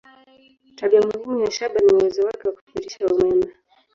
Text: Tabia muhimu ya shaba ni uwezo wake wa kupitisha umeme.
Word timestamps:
Tabia 0.75 1.01
muhimu 1.01 1.39
ya 1.39 1.51
shaba 1.51 1.79
ni 1.79 1.93
uwezo 1.93 2.21
wake 2.21 2.47
wa 2.47 2.53
kupitisha 2.53 3.05
umeme. 3.05 3.47